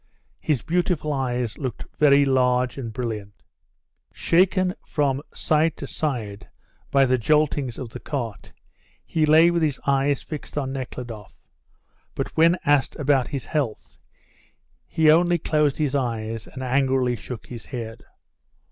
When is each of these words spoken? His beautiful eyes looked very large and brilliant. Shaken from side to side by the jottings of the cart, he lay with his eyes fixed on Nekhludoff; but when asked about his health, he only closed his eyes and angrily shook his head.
His 0.39 0.63
beautiful 0.63 1.13
eyes 1.13 1.59
looked 1.59 1.85
very 1.95 2.25
large 2.25 2.75
and 2.75 2.91
brilliant. 2.91 3.43
Shaken 4.11 4.73
from 4.83 5.21
side 5.31 5.77
to 5.77 5.85
side 5.85 6.49
by 6.89 7.05
the 7.05 7.19
jottings 7.19 7.77
of 7.77 7.89
the 7.91 7.99
cart, 7.99 8.51
he 9.05 9.27
lay 9.27 9.51
with 9.51 9.61
his 9.61 9.79
eyes 9.85 10.23
fixed 10.23 10.57
on 10.57 10.71
Nekhludoff; 10.71 11.39
but 12.15 12.35
when 12.35 12.57
asked 12.65 12.95
about 12.95 13.27
his 13.27 13.45
health, 13.45 13.99
he 14.87 15.11
only 15.11 15.37
closed 15.37 15.77
his 15.77 15.93
eyes 15.93 16.47
and 16.47 16.63
angrily 16.63 17.15
shook 17.15 17.45
his 17.45 17.67
head. 17.67 18.03